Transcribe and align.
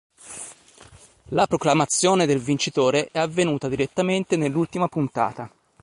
La 1.25 1.45
proclamazione 1.45 2.25
del 2.25 2.39
vincitore 2.39 3.09
è 3.11 3.19
avvenuta 3.19 3.67
direttamente 3.69 4.35
nell'ultima 4.35 4.87
puntata. 4.87 5.47